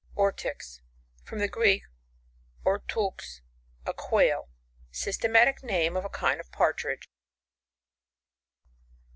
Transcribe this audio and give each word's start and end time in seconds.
Orttx.— 0.17 0.79
From 1.25 1.37
the 1.37 1.47
Greek, 1.47 1.83
ortMx^ 2.65 3.41
a 3.85 3.93
quail. 3.93 4.49
Systematic 4.89 5.61
name 5.61 5.95
of 5.95 6.03
a 6.05 6.09
kind 6.09 6.39
of 6.39 6.51
Partridge. 6.51 7.07